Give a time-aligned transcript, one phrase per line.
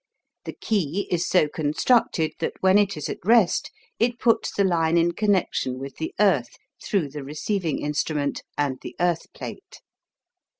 [0.45, 3.69] The key is so constructed that when it is at rest
[3.99, 6.49] it puts the line in connection with the earth
[6.83, 9.81] through the RECEIVING INSTRUMENT and the earth plate.